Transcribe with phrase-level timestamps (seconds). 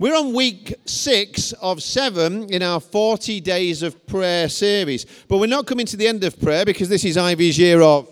[0.00, 5.04] We're on week six of seven in our 40 days of prayer series.
[5.26, 8.08] But we're not coming to the end of prayer because this is Ivy's year of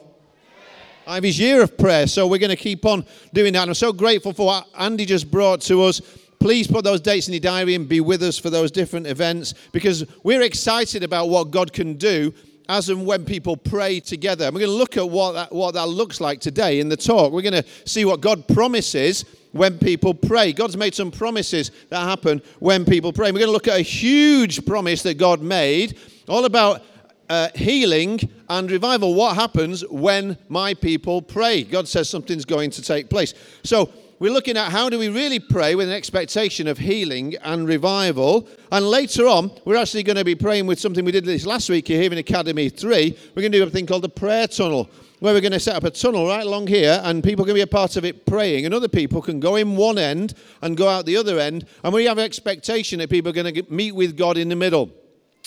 [1.07, 2.09] Ivy's year of prayer.
[2.09, 3.63] So we're going to keep on doing that.
[3.63, 6.01] And I'm so grateful for what Andy just brought to us.
[6.41, 9.55] Please put those dates in your diary and be with us for those different events
[9.71, 12.35] because we're excited about what God can do
[12.69, 14.47] as and when people pray together.
[14.47, 16.97] And we're going to look at what that, what that looks like today in the
[16.97, 17.33] talk.
[17.33, 19.25] We're going to see what God promises
[19.57, 20.53] when people pray.
[20.53, 23.31] God's made some promises that happen when people pray.
[23.31, 25.99] We're going to look at a huge promise that God made,
[26.29, 26.83] all about
[27.29, 29.15] uh, healing and revival.
[29.15, 31.63] What happens when my people pray?
[31.65, 33.35] God says something's going to take place.
[33.65, 37.69] So, we're looking at how do we really pray with an expectation of healing and
[37.69, 38.49] revival.
[38.73, 41.69] And later on, we're actually going to be praying with something we did this last
[41.69, 43.19] week here in Academy 3.
[43.35, 44.89] We're going to do a thing called the prayer tunnel
[45.21, 47.63] where we're going to set up a tunnel right along here, and people can be
[47.63, 50.89] a part of it praying, and other people can go in one end and go
[50.89, 53.93] out the other end, and we have an expectation that people are going to meet
[53.93, 54.91] with God in the middle.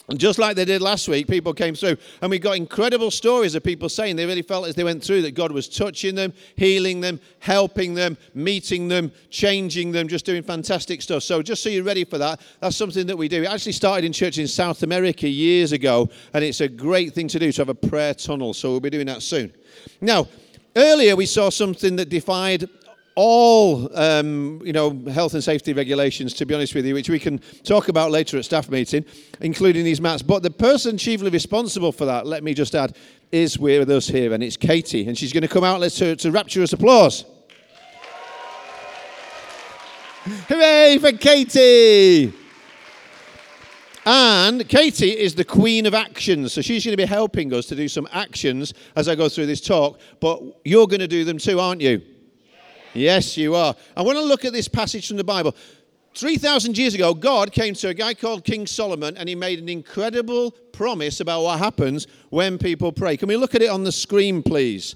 [0.08, 3.54] And just like they did last week, people came through, and we got incredible stories
[3.54, 6.34] of people saying they really felt as they went through that God was touching them,
[6.56, 11.22] healing them, helping them, meeting them, changing them, just doing fantastic stuff.
[11.22, 13.44] So, just so you're ready for that, that's something that we do.
[13.44, 17.28] It actually started in church in South America years ago, and it's a great thing
[17.28, 18.54] to do to have a prayer tunnel.
[18.54, 19.54] So, we'll be doing that soon.
[20.02, 20.28] Now,
[20.76, 22.68] earlier we saw something that defied
[23.22, 27.20] all um, you know health and safety regulations to be honest with you which we
[27.20, 29.04] can talk about later at staff meeting
[29.42, 32.96] including these mats but the person chiefly responsible for that let me just add
[33.34, 36.16] is with us here and it's katie and she's going to come out let's to,
[36.16, 37.26] to rapturous applause
[40.48, 42.34] hooray for katie
[44.06, 46.54] and Katie is the queen of actions.
[46.54, 49.46] So she's going to be helping us to do some actions as I go through
[49.46, 50.00] this talk.
[50.20, 52.02] But you're going to do them too, aren't you?
[52.94, 53.76] Yes, you are.
[53.96, 55.56] I want to look at this passage from the Bible.
[56.16, 59.70] 3,000 years ago, God came to a guy called King Solomon and he made an
[59.70, 63.16] incredible promise about what happens when people pray.
[63.16, 64.96] Can we look at it on the screen, please?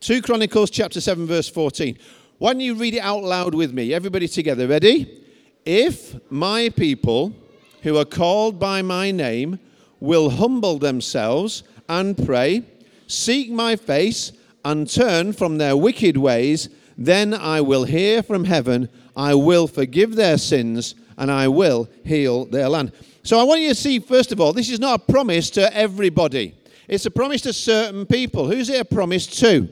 [0.00, 1.96] 2 Chronicles chapter 7, verse 14.
[2.38, 3.92] Why don't you read it out loud with me?
[3.94, 4.66] Everybody together.
[4.66, 5.24] Ready?
[5.64, 7.34] If my people
[7.82, 9.58] who are called by my name
[10.00, 12.62] will humble themselves and pray,
[13.06, 14.32] seek my face,
[14.64, 20.16] and turn from their wicked ways, then I will hear from heaven, I will forgive
[20.16, 22.92] their sins, and I will heal their land.
[23.22, 25.74] So I want you to see, first of all, this is not a promise to
[25.76, 26.54] everybody.
[26.88, 28.50] It's a promise to certain people.
[28.50, 29.68] Who's it a promise to?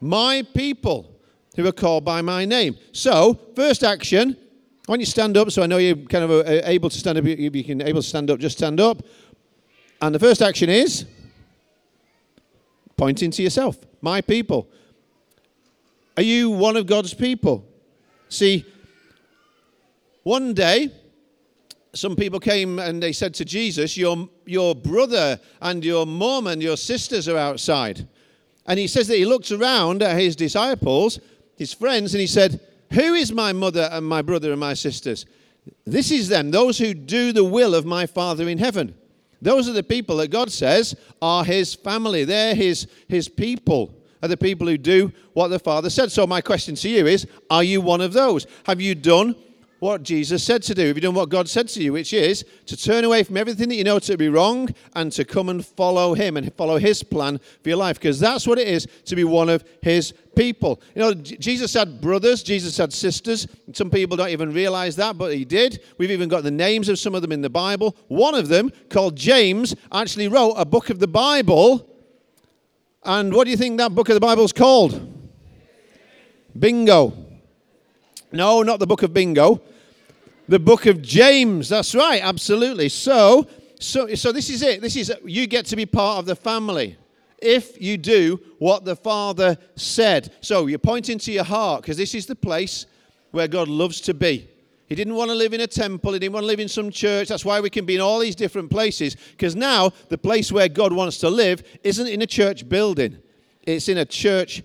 [0.00, 1.10] My people
[1.56, 2.76] who are called by my name.
[2.92, 4.36] So, first action,
[4.88, 7.18] I want you to stand up so I know you're kind of able to stand
[7.18, 7.24] up.
[7.24, 9.02] You can able to stand up, just stand up.
[10.00, 11.04] And the first action is
[13.00, 13.78] pointing to yourself.
[14.02, 14.68] My people.
[16.18, 17.66] Are you one of God's people?
[18.28, 18.66] See,
[20.22, 20.90] one day,
[21.94, 26.62] some people came and they said to Jesus, Your, your brother and your mom and
[26.62, 28.06] your sisters are outside.
[28.66, 31.20] And he says that he looked around at his disciples
[31.56, 32.60] his friends and he said,
[32.92, 35.24] Who is my mother and my brother and my sisters?
[35.86, 38.94] This is them, those who do the will of my Father in heaven.
[39.42, 42.24] Those are the people that God says are his family.
[42.24, 46.12] They're his, his people, are the people who do what the Father said.
[46.12, 48.46] So, my question to you is Are you one of those?
[48.64, 49.34] Have you done
[49.80, 50.86] what Jesus said to do?
[50.86, 53.70] Have you done what God said to you, which is to turn away from everything
[53.70, 57.02] that you know to be wrong and to come and follow Him and follow His
[57.02, 57.98] plan for your life?
[57.98, 60.82] Because that's what it is to be one of His people.
[60.94, 63.46] You know, Jesus had brothers, Jesus had sisters.
[63.72, 65.82] Some people don't even realize that, but He did.
[65.96, 67.96] We've even got the names of some of them in the Bible.
[68.08, 71.86] One of them, called James, actually wrote a book of the Bible.
[73.02, 75.16] And what do you think that book of the Bible is called?
[76.58, 77.29] Bingo.
[78.32, 79.60] No, not the book of bingo.
[80.48, 81.68] The book of James.
[81.68, 82.88] That's right, absolutely.
[82.88, 83.46] So,
[83.78, 84.80] so, so this is it.
[84.80, 86.96] This is you get to be part of the family
[87.38, 90.32] if you do what the Father said.
[90.40, 92.86] So you're pointing to your heart because this is the place
[93.30, 94.48] where God loves to be.
[94.88, 96.12] He didn't want to live in a temple.
[96.12, 97.28] He didn't want to live in some church.
[97.28, 99.16] That's why we can be in all these different places.
[99.30, 103.18] Because now the place where God wants to live isn't in a church building,
[103.62, 104.62] it's in a church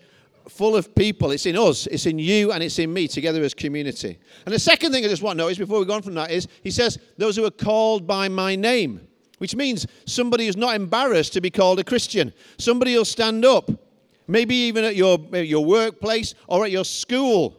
[0.49, 1.31] full of people.
[1.31, 4.17] It's in us, it's in you, and it's in me together as community.
[4.45, 6.31] And the second thing I just want to notice before we go on from that
[6.31, 9.07] is he says, Those who are called by my name.
[9.37, 12.33] Which means somebody who's not embarrassed to be called a Christian.
[12.57, 13.69] Somebody who'll stand up,
[14.27, 17.57] maybe even at your, your workplace or at your school.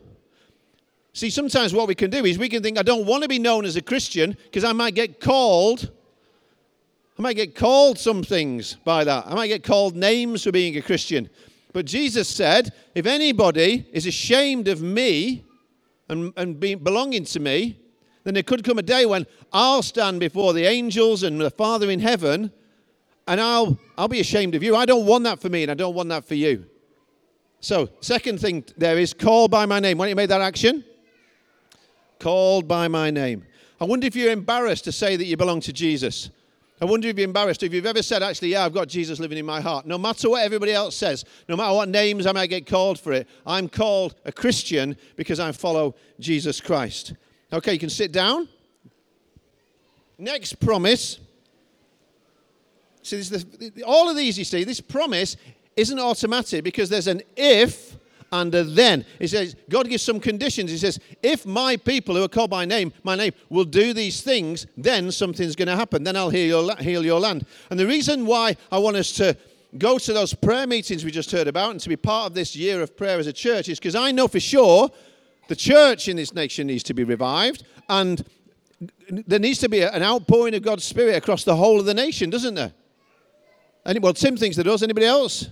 [1.13, 3.39] See, sometimes what we can do is we can think, I don't want to be
[3.39, 5.91] known as a Christian because I might get called.
[7.19, 9.27] I might get called some things by that.
[9.27, 11.31] I might get called names for being a Christian.
[11.77, 15.45] But Jesus said, if anybody is ashamed of me
[16.09, 17.79] and, and being, belonging to me,
[18.25, 21.91] then there could come a day when I'll stand before the angels and the Father
[21.91, 22.51] in heaven
[23.29, 24.75] and I'll, I'll be ashamed of you.
[24.75, 26.65] I don't want that for me and I don't want that for you.
[27.61, 29.99] So, second thing there is called by my name.
[29.99, 30.83] Why don't you make that action?
[32.19, 33.45] Called by my name.
[33.79, 36.31] I wonder if you're embarrassed to say that you belong to Jesus.
[36.81, 39.39] I wonder if you're embarrassed if you've ever said, actually, yeah, I've got Jesus living
[39.39, 39.87] in my heart.
[39.87, 43.13] No matter what everybody else says, no matter what names I might get called for
[43.13, 47.15] it, I'm called a Christian because I follow Jesus Christ.
[47.53, 48.49] Okay, you can sit down.
[50.19, 51.19] Next promise.
[53.03, 55.37] See, the, all of these, you see, this promise
[55.77, 57.97] isn't automatic because there's an if
[58.43, 59.05] and then.
[59.19, 60.71] He says, God gives some conditions.
[60.71, 64.21] He says, if my people who are called by name, my name, will do these
[64.21, 66.05] things, then something's going to happen.
[66.05, 67.47] Then I'll heal your, heal your land.
[67.71, 69.37] And the reason why I want us to
[69.79, 72.57] go to those prayer meetings we just heard about and to be part of this
[72.57, 74.91] year of prayer as a church is because I know for sure
[75.49, 78.25] the church in this nation needs to be revived and
[79.09, 82.31] there needs to be an outpouring of God's Spirit across the whole of the nation,
[82.31, 82.73] doesn't there?
[83.85, 84.83] Any, well, Tim thinks there does.
[84.83, 85.49] Anybody else?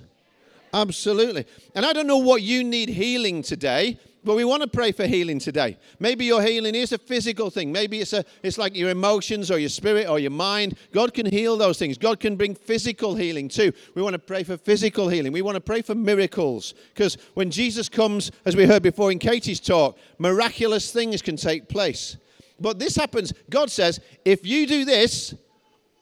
[0.75, 1.47] Absolutely.
[1.77, 5.07] And I don't know what you need healing today, but we want to pray for
[5.07, 5.79] healing today.
[6.01, 7.71] Maybe your healing is a physical thing.
[7.71, 10.77] Maybe it's a it's like your emotions or your spirit or your mind.
[10.93, 11.97] God can heal those things.
[11.97, 13.73] God can bring physical healing too.
[13.95, 15.33] We want to pray for physical healing.
[15.33, 19.21] We want to pray for miracles because when Jesus comes, as we heard before in
[19.21, 22.17] Katie's talk, miraculous things can take place.
[22.59, 23.33] But this happens.
[23.49, 25.35] God says, if you do this,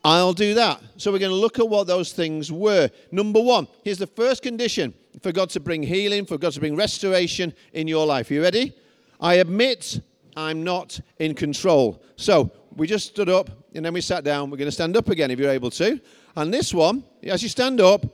[0.04, 0.82] I'll do that.
[0.96, 2.90] So we're going to look at what those things were.
[3.12, 6.74] Number one, here's the first condition for God to bring healing, for God to bring
[6.74, 8.30] restoration in your life.
[8.30, 8.74] Are you ready?
[9.20, 10.00] I admit
[10.36, 12.02] I'm not in control.
[12.16, 14.50] So we just stood up and then we sat down.
[14.50, 16.00] We're going to stand up again if you're able to.
[16.34, 18.04] And this one, as you stand up,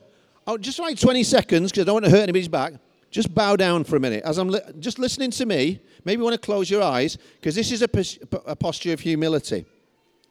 [0.46, 2.74] oh, just like 20 seconds because I don't want to hurt anybody's back.
[3.10, 4.22] Just bow down for a minute.
[4.24, 7.54] As I'm li- just listening to me, maybe you want to close your eyes because
[7.54, 9.64] this is a, pos- a posture of humility.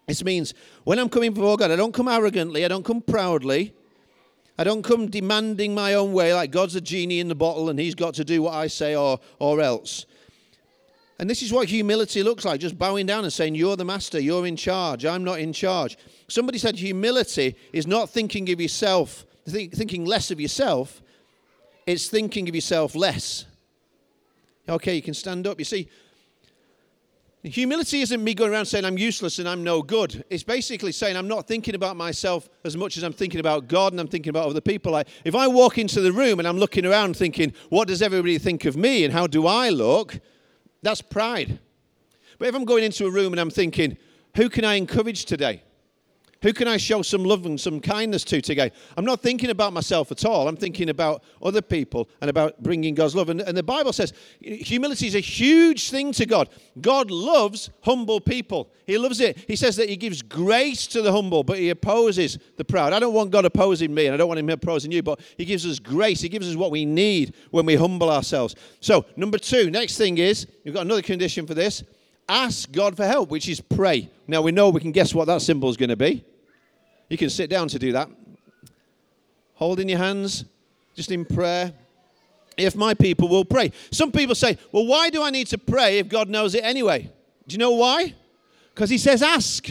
[0.07, 0.53] This means
[0.85, 3.73] when I'm coming before God, I don't come arrogantly, I don't come proudly,
[4.57, 7.77] I don't come demanding my own way like God's a genie in the bottle and
[7.77, 10.05] he's got to do what I say or, or else.
[11.19, 14.19] And this is what humility looks like just bowing down and saying, You're the master,
[14.19, 15.97] you're in charge, I'm not in charge.
[16.29, 21.01] Somebody said humility is not thinking of yourself, thinking less of yourself,
[21.85, 23.45] it's thinking of yourself less.
[24.69, 25.59] Okay, you can stand up.
[25.59, 25.89] You see,
[27.43, 30.25] Humility isn't me going around saying I'm useless and I'm no good.
[30.29, 33.93] It's basically saying I'm not thinking about myself as much as I'm thinking about God
[33.93, 35.01] and I'm thinking about other people.
[35.23, 38.65] If I walk into the room and I'm looking around thinking, what does everybody think
[38.65, 40.19] of me and how do I look?
[40.81, 41.59] That's pride.
[42.39, 43.97] But if I'm going into a room and I'm thinking,
[44.35, 45.63] who can I encourage today?
[46.43, 48.71] Who can I show some love and some kindness to today?
[48.95, 50.47] I'm not thinking about myself at all.
[50.47, 53.29] I'm thinking about other people and about bringing God's love.
[53.29, 56.49] And, and, the Bible says humility is a huge thing to God.
[56.79, 58.69] God loves humble people.
[58.85, 59.37] He loves it.
[59.47, 62.93] He says that He gives grace to the humble, but He opposes the proud.
[62.93, 65.45] I don't want God opposing me, and I don't want Him opposing you, but He
[65.45, 66.21] gives us grace.
[66.21, 68.55] He gives us what we need when we humble ourselves.
[68.79, 71.83] So, number two, next thing is you've got another condition for this
[72.27, 74.09] ask God for help, which is pray.
[74.27, 76.23] Now we know we can guess what that symbol is going to be.
[77.09, 78.09] You can sit down to do that.
[79.53, 80.45] Holding your hands,
[80.95, 81.73] just in prayer.
[82.57, 83.71] If my people will pray.
[83.91, 87.11] Some people say, well, why do I need to pray if God knows it anyway?
[87.47, 88.15] Do you know why?
[88.73, 89.67] Because He says, ask.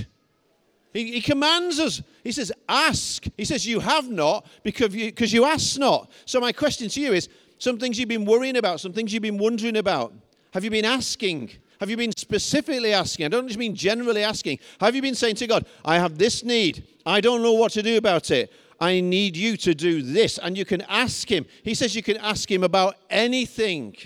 [0.93, 2.01] He, he, commands us.
[2.25, 3.25] He says, ask.
[3.37, 6.11] He says, you have not because you, because you ask not.
[6.25, 9.23] So, my question to you is some things you've been worrying about, some things you've
[9.23, 10.15] been wondering about.
[10.53, 11.51] Have you been asking?
[11.81, 13.27] Have you been specifically asking?
[13.27, 14.59] I don't just mean generally asking.
[14.81, 16.87] Have you been saying to God, I have this need.
[17.05, 18.53] I don't know what to do about it.
[18.81, 20.39] I need you to do this.
[20.39, 21.47] And you can ask Him.
[21.63, 23.97] He says you can ask Him about anything.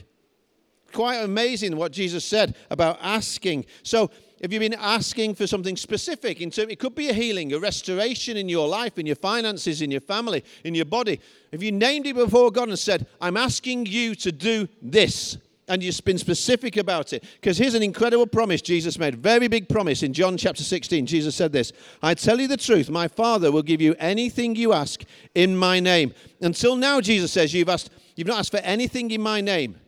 [0.93, 3.67] Quite amazing what Jesus said about asking.
[3.83, 4.11] So,
[4.41, 7.59] if you've been asking for something specific, in term, it could be a healing, a
[7.59, 11.21] restoration in your life, in your finances, in your family, in your body.
[11.53, 15.37] If you named it before God and said, I'm asking you to do this,
[15.71, 17.25] and you've been specific about it.
[17.35, 19.15] Because here's an incredible promise Jesus made.
[19.15, 21.07] Very big promise in John chapter 16.
[21.07, 21.73] Jesus said this
[22.03, 25.79] I tell you the truth, my Father will give you anything you ask in my
[25.79, 26.12] name.
[26.41, 29.79] Until now, Jesus says, you've asked, you've not asked for anything in my name.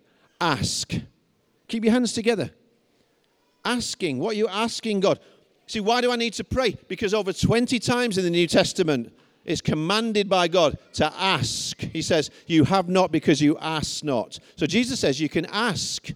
[0.41, 0.93] Ask.
[1.67, 2.53] Keep your hands together.
[3.65, 4.19] Asking.
[4.19, 5.19] What are you asking God?
[5.67, 6.77] See, why do I need to pray?
[6.87, 9.13] Because over 20 times in the New Testament,
[9.45, 11.81] it's commanded by God to ask.
[11.81, 14.39] He says, You have not because you ask not.
[14.57, 16.09] So Jesus says, You can ask.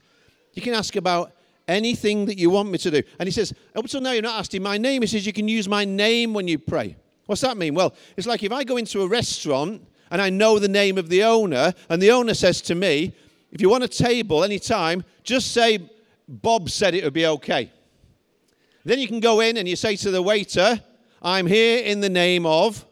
[0.52, 1.32] You can ask about
[1.66, 3.02] anything that you want me to do.
[3.18, 5.02] And he says, Up until now, you're not asking my name.
[5.02, 6.96] He says, You can use my name when you pray.
[7.26, 7.74] What's that mean?
[7.74, 11.08] Well, it's like if I go into a restaurant and I know the name of
[11.08, 13.12] the owner, and the owner says to me,
[13.50, 15.90] If you want a table anytime, just say,
[16.28, 17.72] Bob said it would be okay.
[18.84, 20.80] Then you can go in and you say to the waiter,
[21.20, 22.86] I'm here in the name of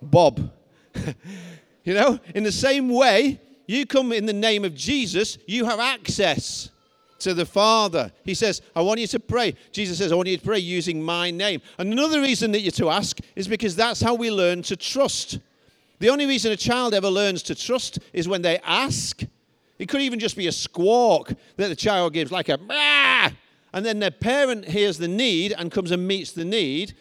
[0.00, 0.50] Bob.
[1.84, 5.78] you know, in the same way, you come in the name of Jesus, you have
[5.78, 6.70] access
[7.20, 8.12] to the Father.
[8.24, 9.54] He says, I want you to pray.
[9.72, 11.60] Jesus says, I want you to pray using my name.
[11.78, 15.38] And another reason that you're to ask is because that's how we learn to trust.
[15.98, 19.22] The only reason a child ever learns to trust is when they ask.
[19.78, 23.30] It could even just be a squawk that the child gives, like a bah!
[23.72, 26.94] And then their parent hears the need and comes and meets the need,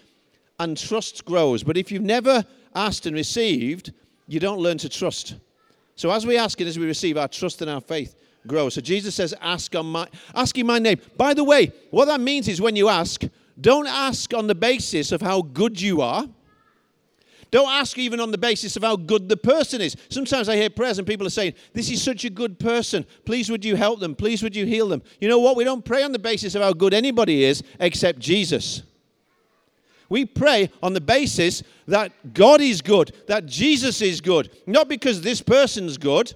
[0.59, 1.63] and trust grows.
[1.63, 2.43] But if you've never
[2.77, 3.91] asked and received,
[4.27, 5.35] you don't learn to trust.
[5.95, 8.15] So as we ask and as we receive, our trust and our faith
[8.45, 8.75] grows.
[8.75, 10.99] So Jesus says, ask on my ask in my name.
[11.17, 13.23] By the way, what that means is when you ask,
[13.59, 16.27] don't ask on the basis of how good you are.
[17.49, 19.95] Don't ask even on the basis of how good the person is.
[20.09, 23.05] Sometimes I hear prayers and people are saying, This is such a good person.
[23.25, 24.15] Please would you help them?
[24.15, 25.01] Please would you heal them?
[25.21, 25.55] You know what?
[25.55, 28.83] We don't pray on the basis of how good anybody is except Jesus.
[30.09, 35.21] We pray on the basis that God is good, that Jesus is good, not because
[35.21, 36.33] this person's good.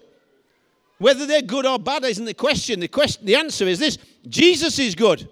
[0.98, 2.80] Whether they're good or bad isn't the question.
[2.80, 3.98] The, question, the answer is this
[4.28, 5.28] Jesus is good.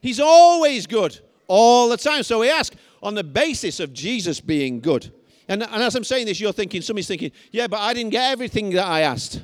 [0.00, 2.22] He's always good, all the time.
[2.22, 5.12] So we ask, on the basis of Jesus being good.
[5.48, 8.30] And, and as I'm saying this, you're thinking, somebody's thinking, yeah, but I didn't get
[8.30, 9.42] everything that I asked.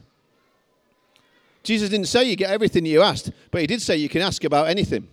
[1.63, 4.45] Jesus didn't say you get everything you asked, but he did say you can ask
[4.45, 5.09] about anything.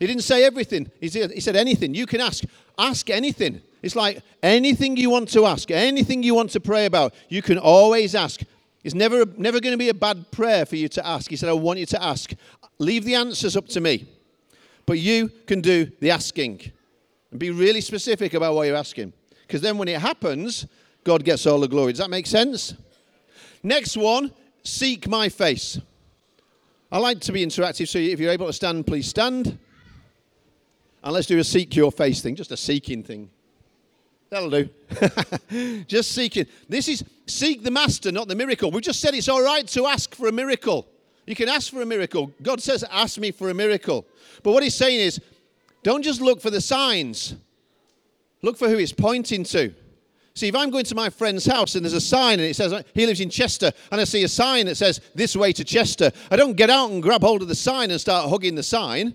[0.00, 0.90] He didn't say everything.
[0.98, 1.94] He said, anything.
[1.94, 2.42] You can ask.
[2.78, 3.60] Ask anything.
[3.82, 7.58] It's like anything you want to ask, anything you want to pray about, you can
[7.58, 8.40] always ask.
[8.82, 11.28] It's never, never going to be a bad prayer for you to ask.
[11.30, 12.32] He said, I want you to ask.
[12.78, 14.08] Leave the answers up to me.
[14.86, 16.72] But you can do the asking.
[17.30, 19.12] And be really specific about what you're asking.
[19.46, 20.66] Because then when it happens,
[21.04, 21.92] God gets all the glory.
[21.92, 22.74] Does that make sense?
[23.62, 25.78] Next one seek my face.
[26.90, 29.58] I like to be interactive, so if you're able to stand, please stand.
[31.02, 33.30] And let's do a seek your face thing, just a seeking thing.
[34.28, 34.68] That'll do.
[35.86, 36.46] just seeking.
[36.68, 38.70] This is seek the master, not the miracle.
[38.70, 40.86] We just said it's all right to ask for a miracle.
[41.26, 42.32] You can ask for a miracle.
[42.42, 44.06] God says, Ask me for a miracle.
[44.42, 45.20] But what he's saying is,
[45.82, 47.34] don't just look for the signs,
[48.42, 49.72] look for who it's pointing to.
[50.34, 52.72] See, if I'm going to my friend's house and there's a sign and it says
[52.94, 56.12] he lives in Chester, and I see a sign that says this way to Chester,
[56.30, 59.14] I don't get out and grab hold of the sign and start hugging the sign.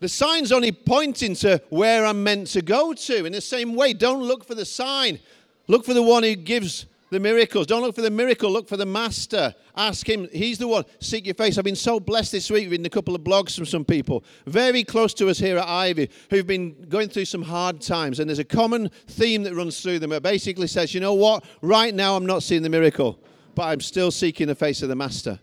[0.00, 3.24] The sign's only pointing to where I'm meant to go to.
[3.24, 5.18] In the same way, don't look for the sign.
[5.66, 7.66] Look for the one who gives the miracles.
[7.66, 9.54] Don't look for the miracle, look for the master.
[9.76, 10.28] Ask him.
[10.32, 10.84] He's the one.
[11.00, 11.56] Seek your face.
[11.56, 14.84] I've been so blessed this week reading a couple of blogs from some people very
[14.84, 18.20] close to us here at Ivy who've been going through some hard times.
[18.20, 20.12] And there's a common theme that runs through them.
[20.12, 21.44] It basically says, you know what?
[21.62, 23.18] Right now I'm not seeing the miracle,
[23.54, 25.38] but I'm still seeking the face of the master.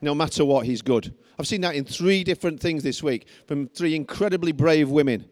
[0.00, 1.14] No matter what, he's good.
[1.42, 5.28] I've seen that in three different things this week from three incredibly brave women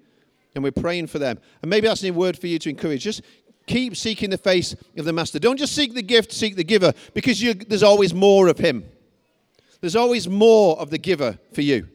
[0.57, 1.39] and we're praying for them.
[1.63, 3.05] And maybe that's a word for you to encourage.
[3.05, 3.23] Just
[3.69, 5.39] keep seeking the face of the master.
[5.39, 8.85] Don't just seek the gift, seek the giver, because there's always more of him.
[9.81, 11.89] There's always more of the giver for you.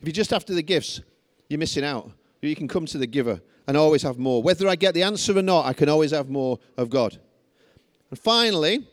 [0.00, 1.00] If you're just after the gifts,
[1.48, 2.10] you're missing out.
[2.42, 4.42] You can come to the giver and always have more.
[4.42, 7.16] Whether I get the answer or not, I can always have more of God.
[8.10, 8.88] And finally,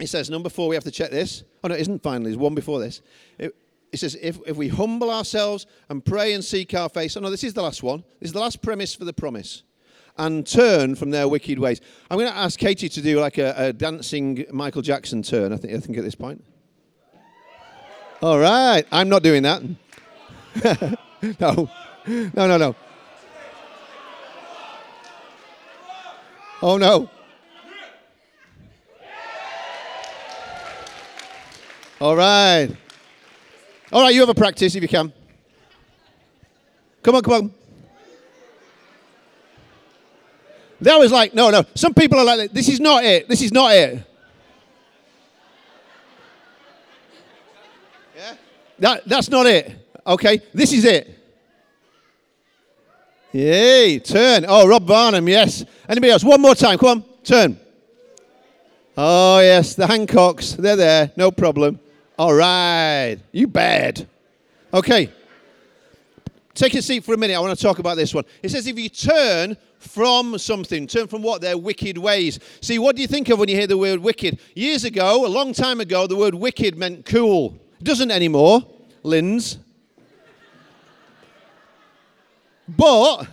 [0.00, 1.44] it says, number four, we have to check this.
[1.62, 3.02] Oh, no, it isn't finally, there's one before this.
[3.38, 3.54] It,
[3.92, 7.16] it says, if, if we humble ourselves and pray and seek our face.
[7.16, 8.04] Oh, no, this is the last one.
[8.20, 9.62] This is the last premise for the promise
[10.18, 11.80] and turn from their wicked ways.
[12.10, 15.56] I'm going to ask Katie to do like a, a dancing Michael Jackson turn, I
[15.56, 16.44] think, I think at this point.
[18.20, 18.84] All right.
[18.90, 19.62] I'm not doing that.
[21.40, 21.70] no.
[22.06, 22.76] No, no, no.
[26.60, 27.08] Oh, no.
[32.00, 32.76] All right.
[33.90, 35.12] All right, you have a practice if you can.
[37.02, 37.54] Come on, come on.
[40.80, 41.64] They always like, no, no.
[41.74, 43.28] Some people are like, this is not it.
[43.28, 44.04] This is not it.
[48.16, 48.34] Yeah?
[48.78, 49.74] That, that's not it.
[50.06, 51.18] Okay, this is it.
[53.32, 54.44] Yay, turn.
[54.48, 55.64] Oh, Rob Barnum, yes.
[55.88, 56.24] Anybody else?
[56.24, 56.78] One more time.
[56.78, 57.58] Come on, turn.
[58.96, 60.56] Oh, yes, the Hancocks.
[60.56, 61.12] They're there.
[61.16, 61.80] No problem.
[62.18, 63.18] All right.
[63.30, 64.08] You bad.
[64.74, 65.12] Okay.
[66.52, 67.36] Take a seat for a minute.
[67.36, 68.24] I want to talk about this one.
[68.42, 71.40] It says, if you turn from something, turn from what?
[71.40, 72.40] Their wicked ways.
[72.60, 74.40] See, what do you think of when you hear the word wicked?
[74.56, 77.56] Years ago, a long time ago, the word wicked meant cool.
[77.78, 78.66] It doesn't anymore,
[79.04, 79.58] Linz.
[82.66, 83.28] But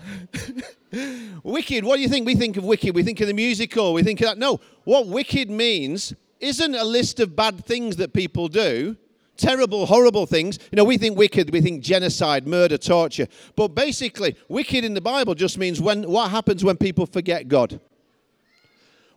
[1.43, 2.27] wicked, what do you think?
[2.27, 4.37] We think of wicked, we think of the musical, we think of that.
[4.37, 6.13] No, what wicked means
[6.45, 8.97] isn't a list of bad things that people do
[9.37, 10.59] terrible, horrible things.
[10.71, 13.27] You know, we think wicked, we think genocide, murder, torture.
[13.55, 17.79] But basically, wicked in the Bible just means when what happens when people forget God.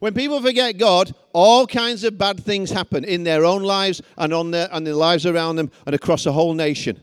[0.01, 4.33] When people forget God, all kinds of bad things happen in their own lives and
[4.33, 7.01] on their and the lives around them and across a whole nation.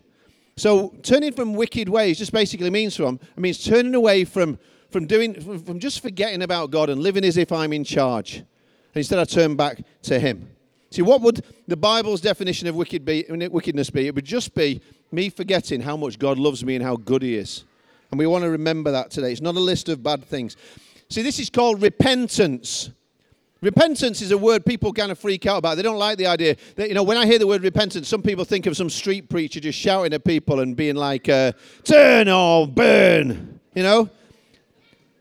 [0.57, 4.57] So turning from wicked ways just basically means from it means turning away from
[4.91, 8.43] from doing from just forgetting about God and living as if I'm in charge.
[8.95, 10.49] And instead I turn back to him.
[10.89, 14.07] See, what would the Bible's definition of wicked be, wickedness be?
[14.07, 17.35] It would just be me forgetting how much God loves me and how good He
[17.35, 17.65] is.
[18.09, 19.33] And we want to remember that today.
[19.33, 20.55] It's not a list of bad things.
[21.09, 22.91] See, this is called repentance.
[23.59, 25.75] Repentance is a word people kind of freak out about.
[25.75, 28.21] They don't like the idea that, you know, when I hear the word repentance, some
[28.21, 31.51] people think of some street preacher just shouting at people and being like, uh,
[31.83, 34.09] turn or burn, you know?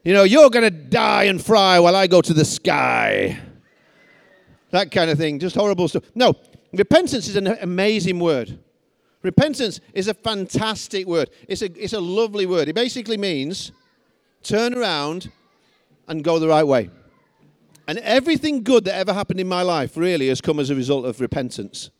[0.04, 3.40] You know, you're going to die and fry while I go to the sky
[4.75, 6.04] that kind of thing, just horrible stuff.
[6.14, 6.35] No,
[6.73, 8.59] repentance is an amazing word.
[9.23, 11.31] Repentance is a fantastic word.
[11.49, 12.69] It's a, it's a lovely word.
[12.69, 13.73] It basically means
[14.43, 15.31] turn around
[16.09, 16.90] and go the right way.
[17.87, 21.07] And everything good that ever happened in my life really has come as a result
[21.07, 21.90] of repentance.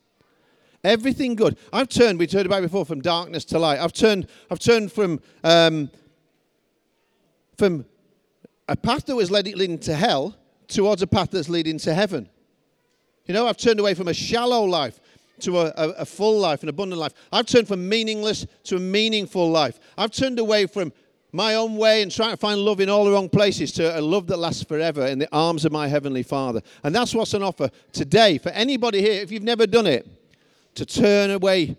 [0.83, 1.57] Everything good.
[1.73, 3.79] I've turned, we heard about before, from darkness to light.
[3.81, 5.91] I've turned, I've turned from, um,
[7.57, 7.87] from
[8.69, 10.37] a path that was leading to hell
[10.69, 12.29] towards a path that's leading to heaven.
[13.27, 15.01] You know, I've turned away from a shallow life
[15.41, 17.13] to a, a, a, full life, an abundant life.
[17.33, 19.81] I've turned from meaningless to a meaningful life.
[19.97, 20.93] I've turned away from
[21.33, 24.01] my own way and trying to find love in all the wrong places to a
[24.01, 26.63] love that lasts forever in the arms of my Heavenly Father.
[26.85, 30.07] And that's what's on offer today for anybody here, if you've never done it,
[30.77, 31.77] to turn away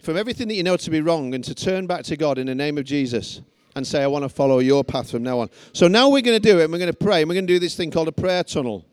[0.00, 2.46] from everything that you know to be wrong and to turn back to God in
[2.46, 3.40] the name of Jesus
[3.74, 5.50] and say, I want to follow your path from now on.
[5.72, 7.46] So now we're going to do it and we're going to pray and we're going
[7.46, 8.84] to do this thing called a prayer tunnel.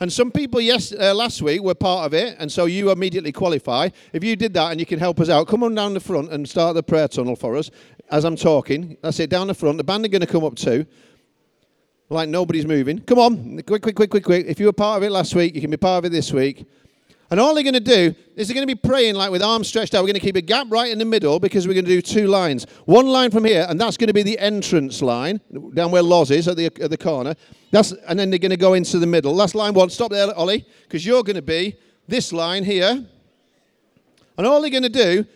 [0.00, 3.32] And some people yes, uh, last week were part of it, and so you immediately
[3.32, 3.88] qualify.
[4.12, 6.32] If you did that and you can help us out, come on down the front
[6.32, 7.70] and start the prayer tunnel for us
[8.10, 8.96] as I'm talking.
[9.02, 9.78] That's it, down the front.
[9.78, 10.86] The band are going to come up too.
[12.08, 13.00] Like nobody's moving.
[13.00, 14.46] Come on, quick, quick, quick, quick, quick.
[14.46, 16.32] If you were part of it last week, you can be part of it this
[16.32, 16.66] week.
[17.30, 19.66] And all they're going to do is they're going to be praying like with arms
[19.66, 20.02] stretched out.
[20.02, 22.00] We're going to keep a gap right in the middle because we're going to do
[22.00, 22.66] two lines.
[22.84, 25.40] One line from here, and that's going to be the entrance line
[25.74, 27.34] down where Loz is at the, at the corner.
[27.72, 29.34] That's, and then they're going to go into the middle.
[29.34, 29.90] Last line one.
[29.90, 33.04] Stop there, Ollie, because you're going to be this line here.
[34.38, 35.26] And all they're going to do,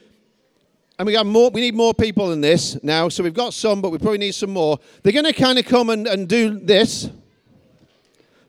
[0.98, 3.81] and we, have more, we need more people than this now, so we've got some,
[3.81, 4.79] but we probably need some more.
[5.03, 7.09] They're going to kind of come and, and do this,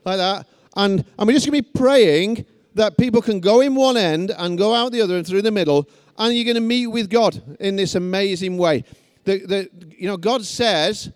[0.04, 0.46] like that.
[0.76, 4.30] And, and we're just going to be praying that people can go in one end
[4.36, 7.10] and go out the other and through the middle, and you're going to meet with
[7.10, 8.84] God in this amazing way.
[9.24, 11.12] The, the, you know, God says,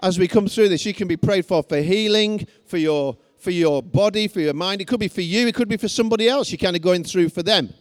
[0.00, 3.50] as we come through this, you can be prayed for for healing, for your, for
[3.50, 4.80] your body, for your mind.
[4.80, 6.50] It could be for you, it could be for somebody else.
[6.50, 7.72] You're kind of going through for them.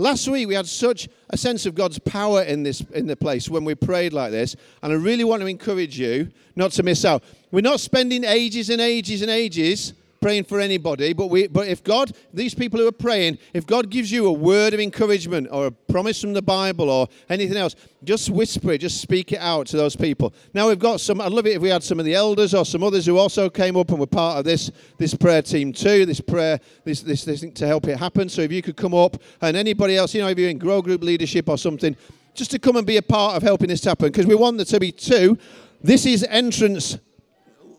[0.00, 3.48] Last week we had such a sense of God's power in this in the place
[3.48, 7.04] when we prayed like this, and I really want to encourage you not to miss
[7.04, 7.24] out.
[7.50, 11.82] We're not spending ages and ages and ages praying for anybody, but we but if
[11.82, 15.66] God, these people who are praying, if God gives you a word of encouragement or
[15.66, 19.66] a promise from the Bible or anything else, just whisper it, just speak it out
[19.68, 20.32] to those people.
[20.54, 22.64] Now we've got some I'd love it if we had some of the elders or
[22.64, 26.06] some others who also came up and were part of this this prayer team too,
[26.06, 28.28] this prayer, this this, this thing to help it happen.
[28.28, 30.82] So if you could come up and anybody else, you know, if you're in grow
[30.82, 31.96] group leadership or something,
[32.34, 34.66] just to come and be a part of helping this happen, because we want there
[34.66, 35.38] to be two.
[35.80, 36.98] This is entrance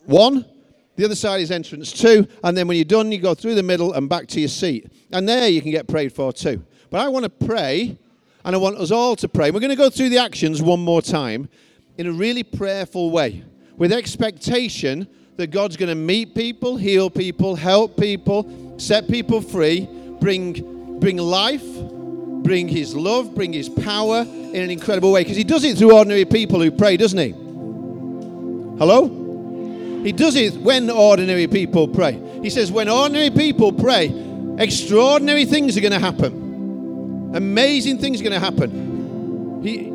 [0.05, 0.45] one
[0.99, 2.27] the other side is entrance two.
[2.43, 4.91] And then when you're done, you go through the middle and back to your seat.
[5.13, 6.61] And there you can get prayed for too.
[6.89, 7.97] But I want to pray,
[8.43, 9.49] and I want us all to pray.
[9.49, 11.47] We're going to go through the actions one more time
[11.97, 13.45] in a really prayerful way
[13.77, 15.07] with expectation
[15.37, 19.87] that God's going to meet people, heal people, help people, set people free,
[20.19, 21.63] bring, bring life,
[22.43, 25.21] bring His love, bring His power in an incredible way.
[25.21, 27.29] Because He does it through ordinary people who pray, doesn't He?
[28.79, 29.18] Hello?
[30.03, 32.19] He does it when ordinary people pray.
[32.41, 34.07] He says, when ordinary people pray,
[34.57, 37.31] extraordinary things are going to happen.
[37.35, 39.61] Amazing things are going to happen.
[39.61, 39.89] He,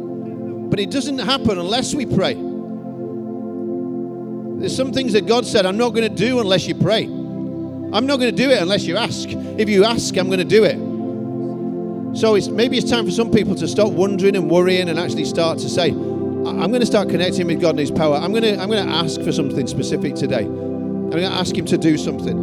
[0.69, 2.35] but it doesn't happen unless we pray.
[4.61, 7.05] There's some things that God said, I'm not going to do unless you pray.
[7.05, 9.29] I'm not going to do it unless you ask.
[9.29, 10.77] If you ask, I'm going to do it.
[12.19, 15.25] So it's, maybe it's time for some people to stop wondering and worrying and actually
[15.25, 15.91] start to say,
[16.47, 18.17] I'm going to start connecting with God and His power.
[18.17, 20.45] I'm going to, I'm going to ask for something specific today.
[20.45, 22.37] I'm going to ask Him to do something.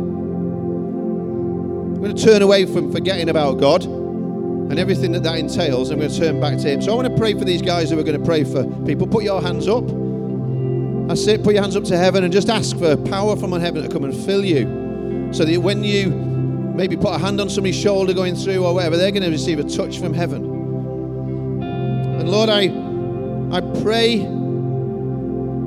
[1.95, 5.91] I'm going to turn away from forgetting about God and everything that that entails.
[5.91, 6.81] I'm going to turn back to Him.
[6.81, 9.05] So I want to pray for these guys who are going to pray for people.
[9.05, 9.85] Put your hands up.
[11.07, 11.43] That's it.
[11.43, 13.89] Put your hands up to heaven and just ask for power from on heaven to
[13.89, 15.29] come and fill you.
[15.31, 18.97] So that when you maybe put a hand on somebody's shoulder going through or whatever,
[18.97, 20.43] they're going to receive a touch from heaven.
[21.61, 22.67] And Lord, I,
[23.51, 24.19] I pray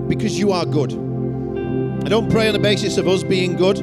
[0.08, 0.92] because you are good.
[0.92, 3.78] I don't pray on the basis of us being good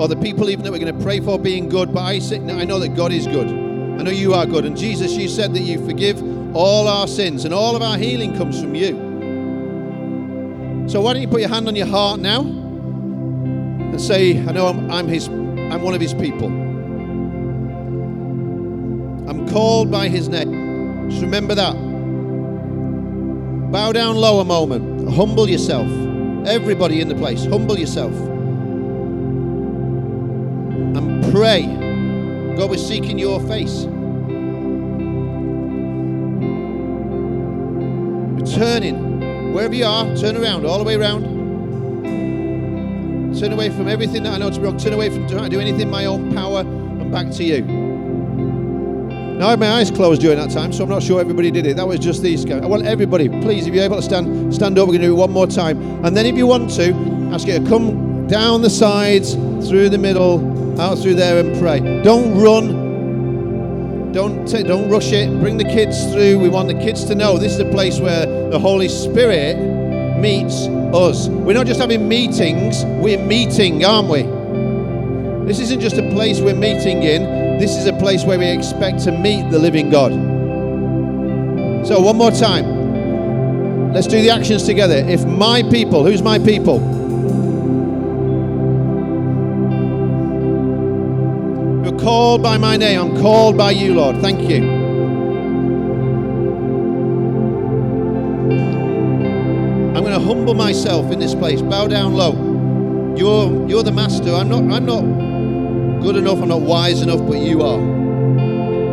[0.00, 2.36] or the people even that we're going to pray for being good, but I, say,
[2.36, 3.48] I know that God is good.
[3.48, 4.64] I know you are good.
[4.64, 6.22] And Jesus, you said that you forgive
[6.56, 8.94] all our sins and all of our healing comes from you.
[10.88, 14.68] So why don't you put your hand on your heart now and say, I know
[14.68, 16.48] I'm, I'm his I'm one of his people.
[19.28, 21.08] I'm called by his name.
[21.10, 21.89] Just remember that.
[23.70, 25.08] Bow down low a moment.
[25.10, 25.86] Humble yourself.
[26.46, 28.12] Everybody in the place, humble yourself.
[30.96, 31.62] And pray.
[32.56, 33.86] God, we're seeking your face.
[38.52, 39.52] We're.
[39.54, 41.22] Wherever you are, turn around, all the way around.
[43.38, 44.78] Turn away from everything that I know to be wrong.
[44.78, 47.64] Turn away from trying to do anything in my own power and back to you.
[49.40, 51.64] Now I had my eyes closed during that time, so I'm not sure everybody did
[51.64, 51.74] it.
[51.78, 52.62] That was just these guys.
[52.62, 54.86] I want everybody, please, if you're able to stand, stand up.
[54.86, 56.04] We're going to do it one more time.
[56.04, 56.92] And then if you want to,
[57.32, 59.32] ask you to come down the sides,
[59.66, 61.80] through the middle, out through there and pray.
[62.02, 64.12] Don't run.
[64.12, 65.30] Don't, t- don't rush it.
[65.40, 66.38] Bring the kids through.
[66.38, 69.56] We want the kids to know this is a place where the Holy Spirit
[70.18, 71.28] meets us.
[71.28, 74.20] We're not just having meetings, we're meeting, aren't we?
[75.46, 79.00] This isn't just a place we're meeting in, this is a place where we expect
[79.00, 80.12] to meet the living God.
[81.86, 83.92] So, one more time.
[83.92, 84.96] Let's do the actions together.
[84.96, 86.78] If my people, who's my people?
[91.84, 93.00] You're called by my name.
[93.00, 94.20] I'm called by you, Lord.
[94.20, 94.62] Thank you.
[99.96, 101.60] I'm going to humble myself in this place.
[101.60, 103.14] Bow down low.
[103.16, 104.32] You're you're the master.
[104.32, 105.29] I'm not I'm not
[106.00, 106.38] good enough.
[106.40, 107.78] I'm not wise enough, but you are.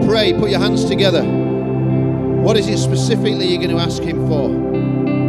[0.05, 0.33] Pray.
[0.33, 1.23] Put your hands together.
[1.23, 4.49] What is it specifically you're going to ask him for?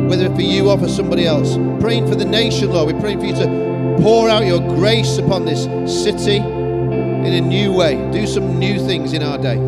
[0.09, 1.57] Whether for you or for somebody else.
[1.81, 2.93] Praying for the nation, Lord.
[2.93, 5.65] We're praying for you to pour out your grace upon this
[6.03, 7.97] city in a new way.
[8.13, 9.59] Do some new things in our day.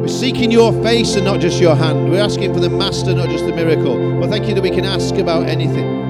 [0.00, 2.10] We're seeking your face and not just your hand.
[2.10, 4.20] We're asking for the master, not just the miracle.
[4.20, 6.09] But thank you that we can ask about anything.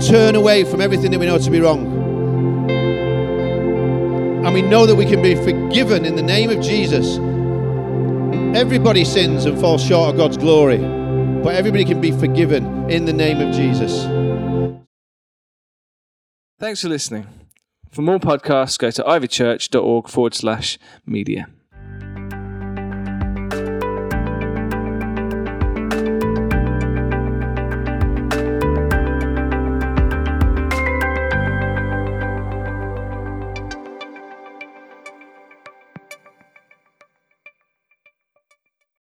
[0.00, 1.86] Turn away from everything that we know to be wrong.
[4.44, 7.18] And we know that we can be forgiven in the name of Jesus.
[8.56, 10.78] Everybody sins and falls short of God's glory.
[10.78, 14.04] But everybody can be forgiven in the name of Jesus.
[16.58, 17.26] Thanks for listening.
[17.90, 21.48] For more podcasts, go to ivychurch.org forward slash media.